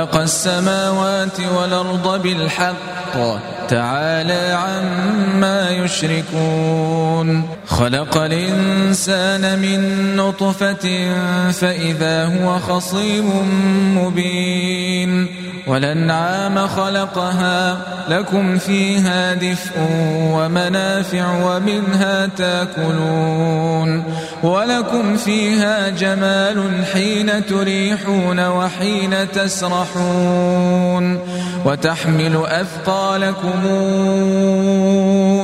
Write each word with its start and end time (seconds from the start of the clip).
خلق 0.00 0.16
السماوات 0.16 1.40
والأرض 1.56 2.22
بالحق. 2.22 3.14
تعالى 3.68 4.56
عما 4.56 5.70
يشركون. 5.70 7.42
خلق 7.66 8.16
الإنسان 8.16 9.58
من 9.58 9.80
نطفة 10.16 11.14
فإذا 11.52 12.24
هو 12.26 12.58
خصيم 12.58 13.28
مبين. 13.98 15.39
والأنعام 15.70 16.66
خلقها. 16.68 17.78
لكم 18.08 18.58
فيها 18.58 19.34
دفء 19.34 19.72
ومنافع 20.20 21.24
ومنها 21.44 22.26
تاكلون. 22.26 24.04
ولكم 24.42 25.16
فيها 25.16 25.88
جمال 25.88 26.84
حين 26.92 27.46
تريحون 27.46 28.46
وحين 28.46 29.30
تسرحون. 29.32 31.18
وتحمل 31.64 32.46
أثقالكم 32.46 33.60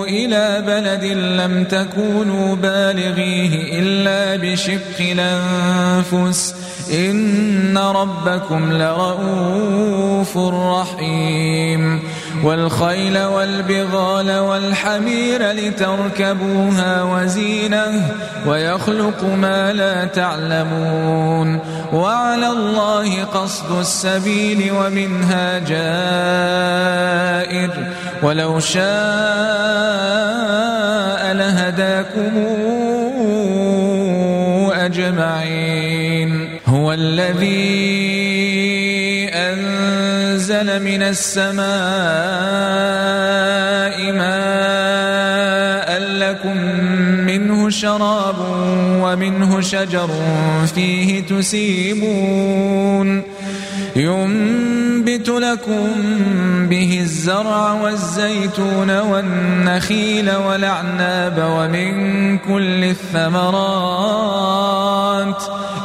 إلى 0.09 0.63
بلد 0.67 1.05
لم 1.41 1.65
تكونوا 1.65 2.57
بالغيه 2.57 3.81
إلا 3.81 4.37
بشق 4.37 4.99
الأنفس. 5.01 6.55
إن 6.93 7.79
ربكم 7.79 8.73
لرؤوف 8.73 10.39
رحيم 10.39 12.03
والخيل 12.45 13.19
والبغال 13.19 14.39
والحمير 14.39 15.51
لتركبوها 15.53 17.03
وزينه 17.03 18.09
ويخلق 18.47 19.25
ما 19.25 19.73
لا 19.73 20.05
تعلمون 20.05 21.61
وعلى 21.93 22.49
الله 22.49 23.25
قصد 23.25 23.79
السبيل 23.79 24.73
ومنها 24.73 25.59
جائر 25.59 25.87
ولو 28.23 28.61
شاء 28.61 28.87
لهداكم 31.33 32.47
أجمعين 34.73 35.86
هو 36.87 36.93
الذي 36.93 37.47
أنزل 39.35 40.83
من 40.83 41.03
السماء 41.03 41.67
ماء 44.13 45.99
لكم 45.99 46.57
منه 47.27 47.71
شراب 47.71 48.37
ومنه 49.03 49.61
شجر 49.61 50.11
فيه 50.75 51.23
تسيمون 51.23 53.23
ينبت 53.97 55.29
لكم 55.29 55.87
به 56.69 56.99
الزرع 57.01 57.73
والزيتون 57.73 59.01
والنخيل 59.01 60.31
والأعناب 60.31 61.49
ومن 61.51 62.39
كل 62.39 62.85
الثمرات 62.85 64.37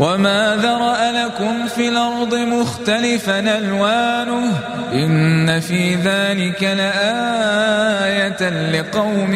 وما 0.00 0.56
ذرأ 0.62 1.12
لكم 1.24 1.66
في 1.66 1.88
الأرض 1.88 2.34
مختلفا 2.34 3.58
ألوانه 3.58 4.52
إن 4.92 5.60
في 5.60 5.94
ذلك 5.94 6.62
لآية 6.62 8.50
لقوم 8.70 9.34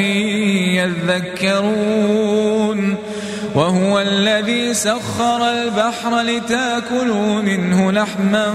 يذكرون 1.49 2.97
وهو 3.54 4.00
الذي 4.00 4.74
سخر 4.74 5.50
البحر 5.50 6.20
لتاكلوا 6.20 7.42
منه 7.42 7.92
لحما 7.92 8.54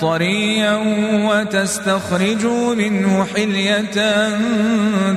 طريا 0.00 0.80
وتستخرجوا 1.28 2.74
منه 2.74 3.26
حلية 3.34 4.28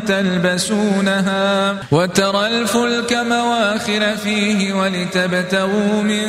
تلبسونها 0.07 1.75
وترى 1.91 2.47
الفلك 2.47 3.13
مواخر 3.13 4.15
فيه 4.23 4.73
ولتبتغوا 4.73 6.01
من 6.01 6.27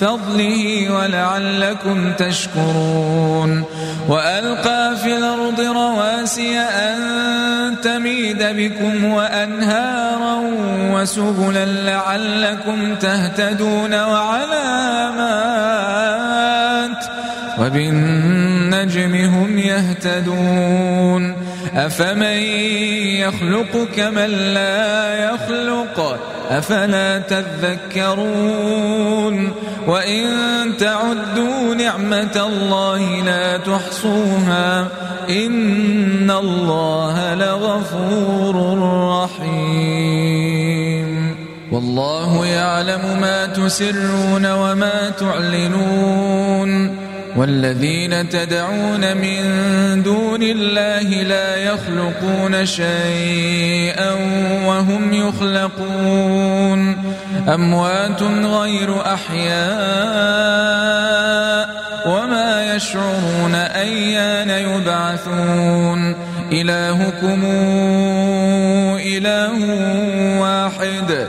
فضله 0.00 0.92
ولعلكم 0.92 2.12
تشكرون 2.12 3.64
وألقى 4.08 4.96
في 5.02 5.16
الأرض 5.16 5.60
رواسي 5.60 6.58
أن 6.58 6.98
تميد 7.82 8.42
بكم 8.42 9.04
وأنهارا 9.04 10.40
وسبلا 10.92 11.77
لعلكم 11.86 12.94
تهتدون 12.94 13.94
وعلامات 13.94 15.38
وبالنجم 17.58 19.14
هم 19.14 19.58
يهتدون 19.58 21.36
أفمن 21.74 22.38
يخلق 23.18 23.88
كمن 23.96 24.30
لا 24.54 25.14
يخلق 25.24 26.18
أفلا 26.50 27.18
تذكرون 27.18 28.58
وإن 29.86 30.26
تعدوا 30.78 31.74
نعمة 31.74 32.46
الله 32.46 33.22
لا 33.24 33.56
تحصوها 33.56 34.88
إن 35.30 36.30
الله 36.30 37.34
لغفور 37.34 38.78
رحيم 39.22 40.47
والله 41.78 42.46
يعلم 42.46 43.20
ما 43.20 43.46
تسرون 43.46 44.46
وما 44.52 45.10
تعلنون 45.10 46.96
والذين 47.36 48.28
تدعون 48.28 49.16
من 49.16 49.42
دون 50.02 50.42
الله 50.42 51.22
لا 51.22 51.56
يخلقون 51.56 52.66
شيئا 52.66 54.12
وهم 54.66 55.12
يخلقون 55.12 56.96
أموات 57.54 58.22
غير 58.22 59.14
أحياء 59.14 59.58
وما 62.06 62.74
يشعرون 62.74 63.54
أيان 63.54 64.50
يبعثون 64.50 66.16
إلهكم 66.52 67.44
إله 69.18 69.58
واحد 70.40 71.28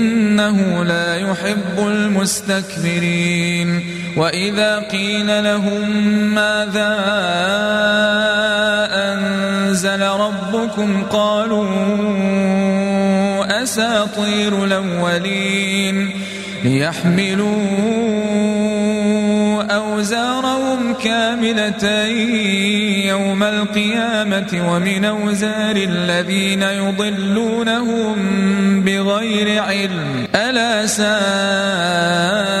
إنه 0.49 0.83
لا 0.83 1.15
يحب 1.15 1.87
المستكبرين. 1.87 3.83
وإذا 4.17 4.79
قيل 4.79 5.43
لهم 5.43 5.89
ماذا 6.35 6.97
أنزل 8.93 10.01
ربكم 10.01 11.03
قالوا 11.03 11.67
أساطير 13.63 14.63
الأولين 14.63 16.11
ليحملوا 16.63 18.20
أوزارهم 19.91 20.93
كاملة 20.93 22.05
يوم 23.07 23.43
القيامة 23.43 24.71
ومن 24.71 25.05
أوزار 25.05 25.75
الذين 25.75 26.63
يضلونهم 26.63 28.15
بغير 28.81 29.63
علم. 29.63 30.27
ألا 30.35 30.83
يزرون 30.83 32.60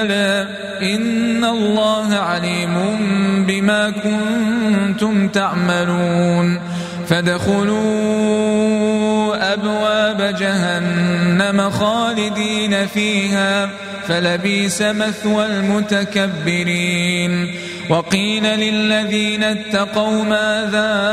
بلى. 0.00 0.48
إن 0.82 1.44
الله 1.44 2.14
عليم 2.14 2.74
بما 3.46 3.90
كنتم 3.90 5.28
تعملون. 5.28 6.60
فادخلوا 7.08 7.82
أبواب 9.52 10.36
جهنم 10.40 11.70
خالدين 11.70 12.86
فيها. 12.86 13.70
فلبيس 14.08 14.82
مثوى 14.82 15.46
المتكبرين. 15.46 17.54
وقيل 17.90 18.44
للذين 18.44 19.44
اتقوا 19.44 20.24
ماذا 20.24 21.12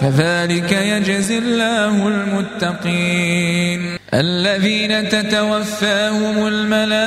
كذلك 0.00 0.72
يجزي 0.72 1.38
الله 1.38 2.08
المتقين. 2.08 3.98
الذين 4.14 5.08
تتوفاهم 5.08 6.46
الملائكة 6.46 6.98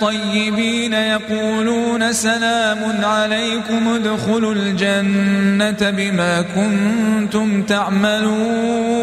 طيبين 0.00 0.92
يقولون 0.92 2.12
سلام 2.12 3.04
عليكم 3.04 3.88
ادخلوا 3.88 4.54
الجنة 4.54 5.90
بما 5.90 6.44
كنتم 6.54 7.62
تعملون. 7.62 9.00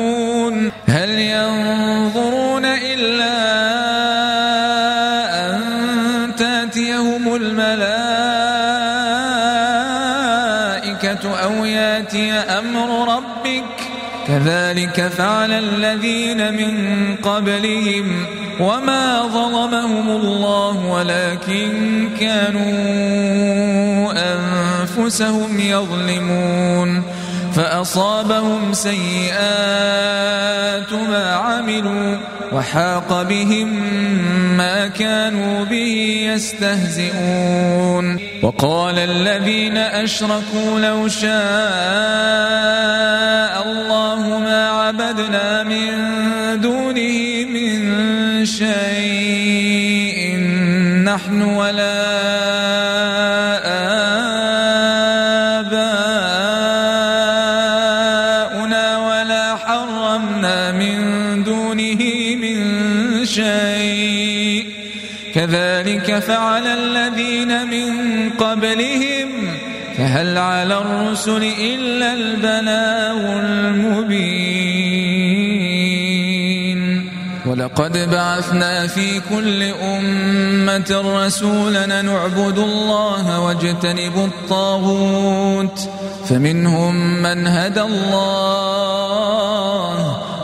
هل 0.88 1.10
ينظرون 1.10 2.66
يأتي 12.18 12.60
أمر 12.60 13.16
ربك. 13.16 13.64
كذلك 14.28 15.08
فعل 15.08 15.52
الذين 15.52 16.54
من 16.54 17.16
قبلهم 17.16 18.26
وما 18.60 19.22
ظلمهم 19.22 20.10
الله 20.10 20.86
ولكن 20.86 22.10
كانوا 22.20 24.14
أنفسهم 24.14 25.60
يظلمون. 25.60 27.04
فأصابهم 27.56 28.74
سيئات 28.74 29.44
ما 30.94 31.34
عملوا. 31.34 32.37
وحاق 32.54 33.22
بهم 33.22 33.70
ما 34.58 34.88
كانوا 34.88 35.66
به 35.66 36.28
يستهزئون. 36.34 38.06
وقال 38.44 39.00
الذين 39.00 39.78
أشركوا 39.78 40.80
لو 40.80 41.08
شاء 41.08 41.28
الله 43.68 44.40
ما 44.40 44.70
عبدنا 44.70 45.64
من 45.64 45.92
دونه 46.62 47.46
من 47.54 48.46
شيء. 48.46 50.38
نحن 51.04 51.42
ولا 51.42 51.97
فعل 66.20 66.68
الذين 66.68 67.68
من 67.68 67.90
قبلهم 68.30 69.30
فهل 69.98 70.38
على 70.38 70.78
الرسل 70.78 71.44
إلا 71.44 72.14
البلاغ 72.14 73.40
المبين. 73.40 74.88
ولقد 77.46 78.10
بعثنا 78.12 78.88
في 78.88 79.22
كل 79.30 79.64
أمة 79.64 81.04
رسولا 81.26 82.02
نعبد 82.02 82.58
الله 82.58 83.40
واجتنب 83.40 84.16
الطاغوت 84.18 85.90
فمنهم 86.30 87.24
من 87.24 87.48
هدى 87.48 87.82
الله. 87.82 88.98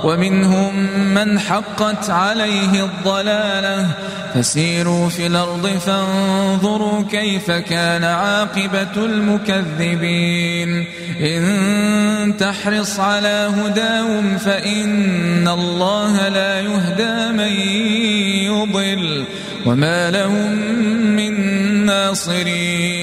ومنهم 0.03 0.75
من 1.13 1.39
حقت 1.39 2.09
عليه 2.09 2.85
الضلاله. 2.85 3.87
فسيروا 4.35 5.09
في 5.09 5.27
الأرض 5.27 5.67
فانظروا 5.67 7.03
كيف 7.11 7.51
كان 7.51 8.03
عاقبة 8.03 9.05
المكذبين. 9.05 10.85
إن 11.21 12.37
تحرص 12.39 12.99
على 12.99 13.49
هداهم 13.57 14.37
فإن 14.37 15.47
الله 15.47 16.29
لا 16.29 16.59
يهدى 16.59 17.37
من 17.37 17.51
يضل. 18.51 19.25
وما 19.65 20.11
لهم 20.11 20.51
من 21.15 21.33
ناصرين. 21.85 23.02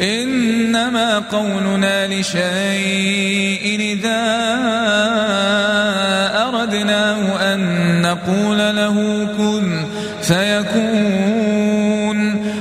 إنما 0.00 1.18
قولنا 1.18 2.06
لشيء 2.06 3.80
إذا 3.80 4.24
أردناه 6.48 7.54
أن 7.54 8.02
نقول 8.02 8.58
له 8.58 9.28
كن 9.38 9.84
فيكون 10.22 11.78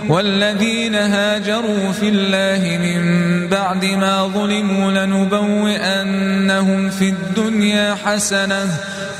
والذين 0.10 0.96
هاجروا 0.96 1.92
في 1.92 2.10
الله 2.10 2.78
من 2.78 3.02
بعد 3.48 3.86
ما 3.86 4.28
ظلموا 4.28 4.92
لنبوئنهم 4.92 6.90
في 6.90 7.10
الدنيا 7.10 7.96
حسنة 8.06 8.66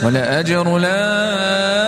ولأجر 0.04 0.78
الآخرة 0.78 1.88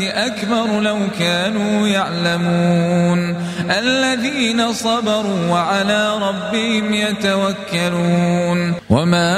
أكبر 0.00 0.80
لو 0.80 0.98
كانوا 1.18 1.88
يعلمون. 1.88 3.36
الذين 3.70 4.72
صبروا 4.72 5.48
وعلى 5.50 6.18
ربهم 6.18 6.94
يتوكلون. 6.94 8.74
وما 8.90 9.32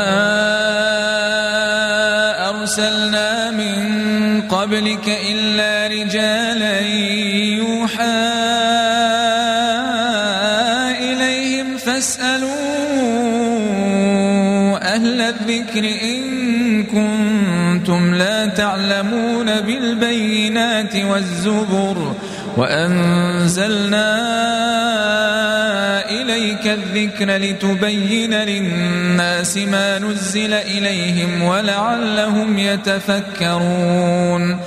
أرسلنا 2.50 3.50
من 3.50 3.74
قبلك 4.48 5.18
إلا 5.30 5.86
رجالا 5.86 6.80
يوحى 7.60 8.24
إليهم 11.00 11.76
فاسألوا 11.76 12.64
أهل 14.94 15.20
الذكر 15.20 15.84
والزبر 21.04 22.12
وأنزلنا 22.56 24.10
إليك 26.10 26.66
الذكر 26.66 27.36
لتبين 27.36 28.34
للناس 28.34 29.56
ما 29.56 29.98
نزل 29.98 30.54
إليهم 30.54 31.42
ولعلهم 31.42 32.58
يتفكرون 32.58 34.60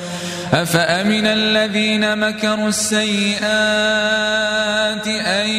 أفأمن 0.54 1.26
الذين 1.26 2.18
مكروا 2.18 2.68
السيئات 2.68 3.48
أن 5.08 5.50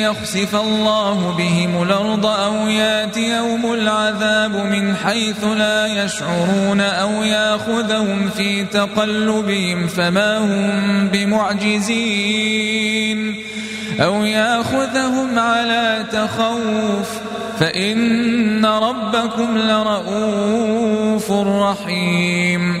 يخسف 0.00 0.54
الله 0.54 1.34
بهم 1.38 1.82
الأرض 1.82 2.26
أو 2.26 2.68
يأتي 2.68 3.36
يوم 3.36 3.72
العذاب 3.72 4.56
من 4.56 4.96
حيث 4.96 5.44
لا 5.44 5.86
يشعرون 5.86 6.80
أو 6.80 7.22
يأخذهم 7.22 8.30
في 8.36 8.64
تقلبهم 8.64 9.86
فما 9.86 10.38
هم 10.38 11.08
بمعجزين 11.08 12.68
أو 14.00 14.24
يأخذهم 14.24 15.38
على 15.38 16.04
تخوف 16.12 17.08
فإن 17.60 18.66
ربكم 18.66 19.58
لرؤوف 19.58 21.32
رحيم 21.32 22.80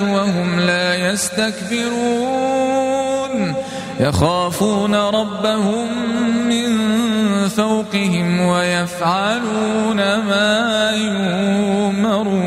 وهم 0.00 0.60
لا 0.60 1.10
يستكبرون. 1.10 2.50
يخافون 4.00 4.94
ربهم 4.94 5.86
من 6.48 6.78
فوقهم 7.48 8.40
ويفعلون 8.40 9.96
ما 9.96 10.90
يؤمرون. 10.90 12.40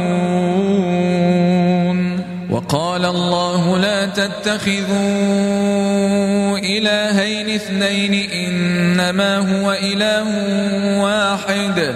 وقال 2.51 3.05
الله 3.05 3.77
لا 3.77 4.05
تتخذوا 4.05 4.93
إلهين 6.57 7.49
اثنين 7.49 8.31
إنما 8.31 9.37
هو 9.37 9.71
إله 9.71 10.27
واحد. 11.03 11.95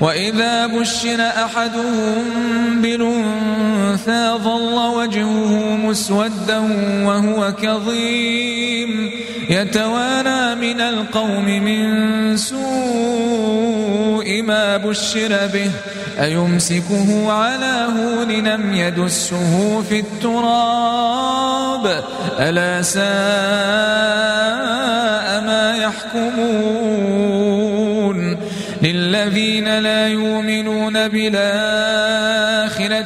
وإذا 0.00 0.66
بشر 0.66 1.20
أحدهم 1.20 2.24
بالأنثى 2.82 4.30
ظل 4.44 4.78
وجهه 4.96 5.76
مسودا 5.76 6.58
وهو 7.06 7.52
كظيم. 7.62 9.10
يتوارى 9.50 10.54
من 10.54 10.80
القوم 10.80 11.44
من 11.44 12.36
سوء 12.36 14.42
ما 14.42 14.76
بشر 14.76 15.46
به. 15.52 15.70
أيمسكه 16.20 17.32
على 17.32 17.88
هون 17.96 18.32
لم 18.32 18.74
يدسه 18.74 19.82
في 19.88 20.00
التراب؟ 20.00 22.04
ألا 22.38 22.82
ساء 22.82 23.04
ما 25.46 25.76
يحكمون. 25.76 27.45
للذين 28.82 29.78
لا 29.78 30.08
يؤمنون 30.08 31.08
بالآخرة 31.08 31.46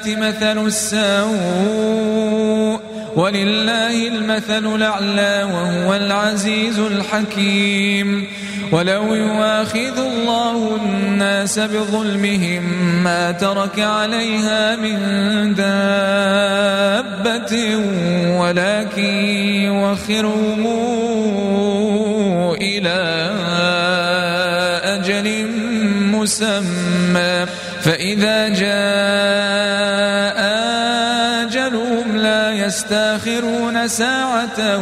مثل 0.06 0.66
السوء 0.66 1.30
ولله 3.16 4.08
المثل 4.08 4.74
الأعلى 4.74 5.48
وهو 5.52 5.94
العزيز 5.94 6.78
الحكيم 6.78 8.26
ولو 8.72 9.14
يواخذ 9.14 9.98
الله 9.98 10.76
الناس 10.76 11.58
بظلمهم 11.58 12.62
ما 13.04 13.32
ترك 13.32 13.80
عليها 13.80 14.76
من 14.76 14.98
دابة 15.54 17.00
ولكن 18.40 19.14
يوخرهم 19.64 20.66
إلى 22.60 23.30
مسمى 26.20 27.46
فإذا 27.82 28.48
جاء 28.48 30.40
أجلهم 31.42 32.16
لا 32.16 32.50
يستأخرون 32.50 33.88
ساعة 33.88 34.78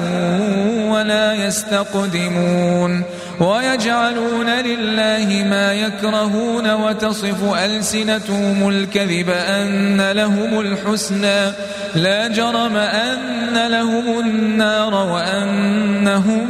ولا 0.90 1.34
يستقدمون 1.34 3.02
ويجعلون 3.40 4.46
لله 4.46 5.44
ما 5.50 5.72
يكرهون 5.72 6.70
وتصف 6.70 7.54
ألسنتهم 7.64 8.68
الكذب 8.68 9.30
أن 9.30 10.10
لهم 10.10 10.60
الحسنى 10.60 11.52
لا 11.94 12.28
جرم 12.28 12.76
أن 12.76 13.66
لهم 13.70 14.20
النار 14.20 14.94
وأنهم 14.94 16.46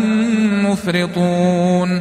مفرطون. 0.70 2.00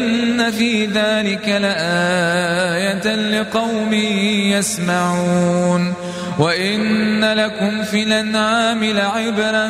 في 0.49 0.85
ذلك 0.85 1.49
لآية 1.49 3.15
لقوم 3.15 3.93
يسمعون 4.53 5.93
وإن 6.39 7.23
لكم 7.23 7.83
في 7.83 8.03
الأنعام 8.03 8.83
لعبرة 8.83 9.69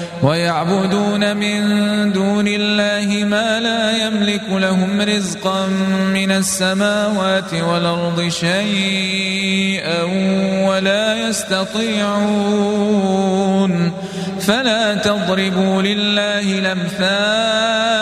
ويعبدون 0.23 1.37
من 1.37 1.61
دون 2.11 2.47
الله 2.47 3.25
ما 3.25 3.59
لا 3.59 4.07
يملك 4.07 4.43
لهم 4.49 5.01
رزقا 5.01 5.67
من 6.13 6.31
السماوات 6.31 7.53
والأرض 7.53 8.29
شيئا 8.29 10.03
ولا 10.67 11.29
يستطيعون. 11.29 12.81
فلا 14.41 14.95
تضربوا 14.95 15.81
لله 15.81 16.59
الأمثال 16.59 18.01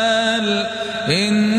إن 1.09 1.58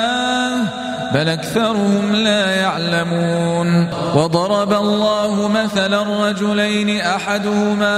بل 1.13 1.29
أكثرهم 1.29 2.15
لا 2.15 2.55
يعلمون. 2.55 3.87
وضرب 4.15 4.73
الله 4.73 5.47
مثلا 5.47 6.29
رجلين 6.29 6.99
أحدهما 7.01 7.97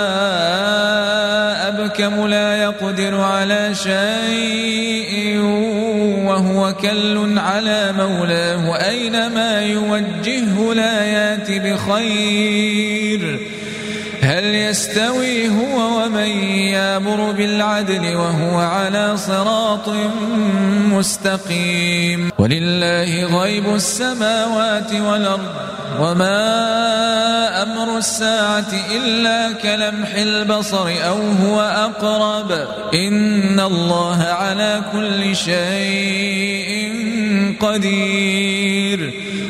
أبكم 1.68 2.28
لا 2.28 2.64
يقدر 2.64 3.22
على 3.22 3.76
شيء 3.76 5.40
وهو 6.26 6.74
كل 6.74 7.40
على 7.40 7.94
مولاه. 7.98 8.88
أينما 8.90 9.62
يوجهه 9.62 10.74
لا 10.74 11.04
يات 11.04 11.52
بخير. 11.52 13.40
هل 14.24 14.56
يستوي 14.56 15.50
هو 15.50 16.04
ومن 16.04 16.28
يامر 16.72 17.32
بالعدل 17.32 18.16
وهو 18.16 18.60
على 18.60 19.18
صراط 19.18 19.90
مستقيم؟ 20.92 22.30
ولله 22.38 23.40
غيب 23.42 23.76
السماوات 23.76 24.94
والأرض 24.94 25.48
وما 26.00 27.64
أمر 27.64 27.98
الساعة 27.98 28.72
إلا 28.96 29.52
كلمح 29.52 30.16
البصر 30.16 30.88
أو 31.08 31.18
هو 31.44 31.62
أقرب. 31.62 32.52
إن 32.94 33.60
الله 33.60 34.24
على 34.24 34.82
كل 34.94 35.36
شيء 35.36 36.94
قدير. 37.60 39.33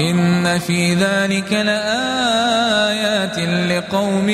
إن 0.00 0.58
في 0.58 0.94
ذلك 0.94 1.52
لآيات 1.52 3.38
لقوم 3.70 4.28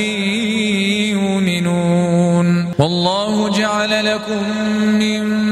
يؤمنون. 1.14 2.72
والله 2.78 3.48
جعل 3.48 4.06
لكم 4.06 4.42
من 4.98 5.51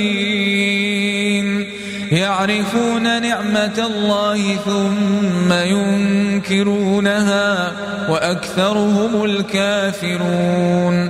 يعرفون 2.11 3.21
نعمة 3.21 3.85
الله 3.85 4.55
ثم 4.55 5.53
ينكرونها 5.53 7.43
وأكثرهم 8.09 9.23
الكافرون. 9.23 11.09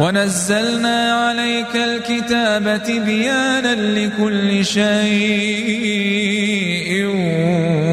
ونزلنا 0.00 1.12
عليك 1.12 1.76
الكتاب 1.76 2.82
تبيانا 2.82 3.74
لكل 3.74 4.64
شيء 4.64 4.90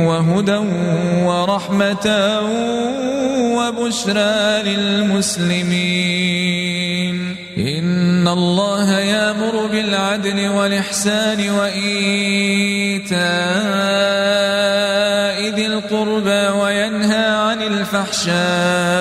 وهدى 0.08 0.62
ورحمة 1.28 2.08
وبشرى 3.58 4.62
للمسلمين. 4.64 6.22
إن 7.58 8.28
الله 8.28 9.00
يأمر 9.00 9.68
بالعدل 9.68 10.50
والإحسان 10.50 11.50
وإيتاء 11.50 13.22
ذي 15.56 15.66
القربى 15.68 16.48
وينهى 16.62 17.26
عن 17.26 17.62
الفحشاء 17.62 19.01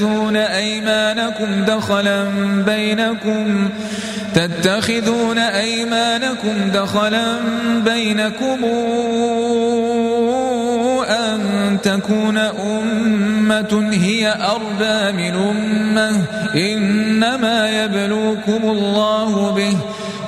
تتخذون 0.00 0.36
أيمانكم 0.36 1.64
دخلا 1.64 2.24
بينكم؟ 2.66 3.68
تتخذون 4.34 5.38
أيمانكم 5.38 6.70
دخلا 6.74 7.36
بينكم 7.84 8.64
أن 11.08 11.40
تكون 11.82 12.38
أمة 12.38 13.90
هي 13.92 14.36
أربى 14.40 15.12
من 15.12 15.34
أمة 15.34 16.24
إنما 16.54 17.84
يبلوكم 17.84 18.60
الله 18.64 19.50
به. 19.50 19.76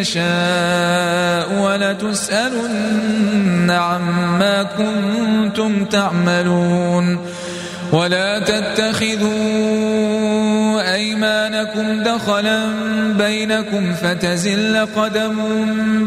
يشاء 0.00 1.62
ولتسألن 1.62 3.70
عما 3.70 4.62
كنتم 4.62 5.84
تعملون 5.84 7.26
ولا 7.92 8.38
تتخذوا 8.38 10.29
أيمانكم 11.24 12.02
دخلا 12.02 12.58
بينكم 13.18 13.94
فتزل 13.94 14.86
قدم 14.96 15.36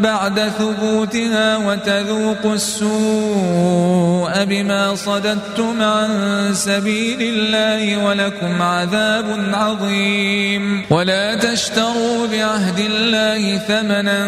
بعد 0.02 0.39
ثبوتها 0.39 1.58
وتذوقوا 1.58 2.54
السوء 2.54 4.43
بما 4.43 4.95
صددتم 4.95 5.82
عن 5.82 6.10
سبيل 6.54 7.21
الله 7.21 8.06
ولكم 8.06 8.62
عذاب 8.62 9.26
عظيم. 9.54 10.86
ولا 10.89 11.36
تشتروا 11.36 12.28
بعهد 12.32 12.80
الله 12.80 13.58
ثمنا 13.58 14.19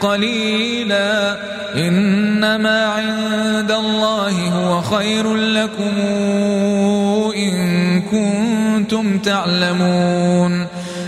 قليلا. 0.00 1.36
إنما 1.76 2.86
عند 2.86 3.72
الله 3.72 4.48
هو 4.48 4.80
خير 4.82 5.34
لكم. 5.34 5.94
إن 7.38 8.00
كنتم 8.00 9.18
تعلمون 9.18 10.66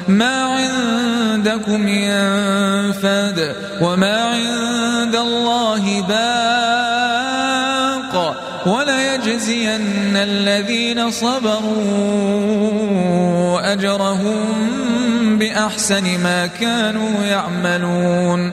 ما 0.08 0.42
عندكم 0.42 1.88
ينفد 1.88 3.54
وما 3.82 4.16
عند 4.24 5.16
الله 5.16 6.00
باق 6.02 7.20
وليجزين 8.66 10.16
الذين 10.16 11.10
صبروا 11.10 11.70
أجرهم 13.72 15.38
بأحسن 15.38 16.22
ما 16.22 16.46
كانوا 16.46 17.24
يعملون 17.24 18.52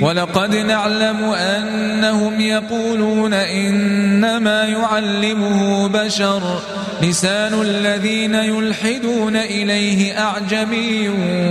ولقد 0.00 0.56
نعلم 0.56 1.24
أنهم 1.24 2.40
يقولون 2.40 3.34
إنما 3.34 4.64
يعلمه 4.64 5.88
بشر 5.88 6.60
لسان 7.02 7.62
الذين 7.62 8.34
يلحدون 8.34 9.36
إليه 9.36 10.18
أعجمي 10.18 11.08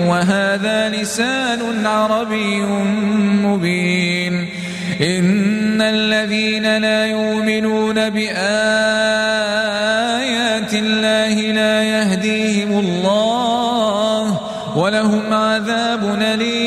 وهذا 0.08 0.90
لسان 0.90 1.86
عربي 1.86 2.62
مبين 3.46 4.48
إن 5.02 5.82
الذين 5.82 6.78
لا 6.78 7.06
يؤمنون 7.06 8.10
بآيات 8.10 8.38
الله 10.74 11.34
لا 11.52 11.84
يهديهم 11.84 12.80
الله 12.80 14.40
ولهم 14.76 15.34
عذاب 15.34 16.18
أليم 16.22 16.67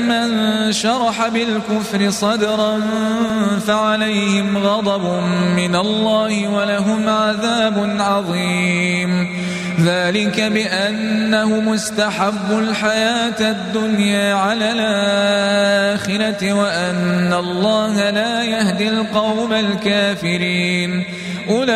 شرح 0.71 1.27
بالكفر 1.27 2.09
صدرا 2.09 2.81
فعليهم 3.67 4.57
غضب 4.57 5.23
من 5.55 5.75
الله 5.75 6.47
ولهم 6.47 7.09
عذاب 7.09 7.95
عظيم. 7.99 9.41
ذلك 9.85 10.41
بأنه 10.41 11.59
مستحب 11.59 12.51
الحياة 12.51 13.39
الدنيا 13.39 14.33
على 14.33 14.71
الآخرة 14.71 16.53
وأن 16.53 17.33
الله 17.33 18.09
لا 18.09 18.43
يهدي 18.43 18.89
القوم 18.89 19.53
الكافرين. 19.53 21.03
أولئك 21.49 21.71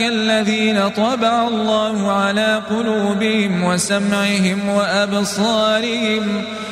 الذين 0.00 0.88
طبع 0.88 1.48
الله 1.48 2.12
على 2.12 2.62
قلوبهم 2.70 3.64
وسمعهم 3.64 4.68
وأبصارهم 4.68 6.44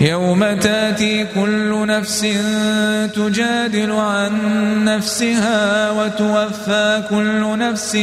يوم 0.00 0.52
تاتي 0.52 1.26
كل 1.34 1.86
نفس 1.86 2.26
تجادل 3.14 3.92
عن 3.92 4.32
نفسها 4.84 5.90
وتوفى 5.90 7.02
كل 7.10 7.58
نفس 7.58 7.96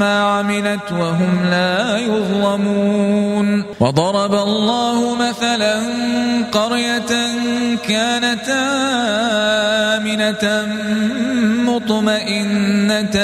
ما 0.00 0.22
عملت 0.22 0.92
وهم 0.92 1.44
لا 1.50 1.98
يظلمون. 1.98 3.64
وضرب 3.80 4.34
الله 4.34 5.14
مثلا 5.14 5.80
قرية 6.52 7.12
كانت 7.88 8.48
آمنة 9.96 10.66
مطمئنة 11.66 13.16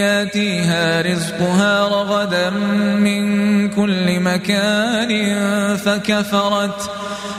ياتيها 0.00 1.02
رزقها 1.02 1.88
رغدا 1.88 2.50
من 2.50 3.68
كل 3.68 4.20
مكان 4.20 5.10
فكفرت 5.76 6.90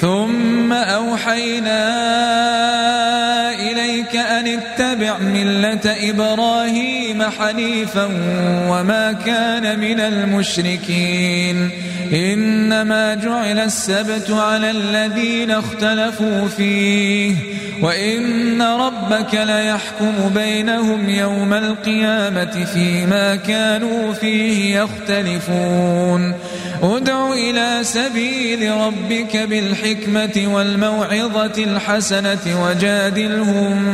ثم 0.00 0.72
أوحينا 0.72 1.84
إليك 4.04 4.16
أن 4.16 4.46
اتبع 4.46 5.18
ملة 5.18 6.10
إبراهيم 6.10 7.22
حنيفا 7.22 8.04
وما 8.68 9.12
كان 9.26 9.80
من 9.80 10.00
المشركين. 10.00 11.70
إنما 12.12 13.14
جعل 13.14 13.58
السبت 13.58 14.30
على 14.30 14.70
الذين 14.70 15.50
اختلفوا 15.50 16.48
فيه. 16.48 17.34
وإن 17.82 18.62
ربك 18.62 19.34
ليحكم 19.34 20.30
بينهم 20.34 21.08
يوم 21.08 21.52
القيامة 21.52 22.64
فيما 22.74 23.36
كانوا 23.36 24.12
فيه 24.12 24.80
يختلفون. 24.80 26.34
ادع 26.82 27.32
إلى 27.32 27.78
سبيل 27.82 28.70
ربك 28.70 29.36
بالحكمة 29.36 30.54
والموعظة 30.54 31.64
الحسنة 31.64 32.64
وجادلهم 32.64 33.93